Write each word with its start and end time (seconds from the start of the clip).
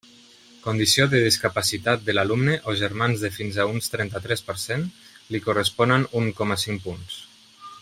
Condició 0.61 1.05
de 1.09 1.19
discapacitat 1.25 2.07
de 2.07 2.15
l'alumne 2.15 2.55
o 2.71 2.75
germans 2.79 3.27
de 3.27 3.31
fins 3.37 3.61
a 3.61 3.67
un 3.75 3.79
trenta-tres 3.97 4.43
per 4.49 4.57
cent, 4.65 4.87
li 5.35 5.43
corresponen 5.49 6.09
un 6.23 6.35
coma 6.41 6.59
cinc 6.67 6.87
punts. 6.89 7.21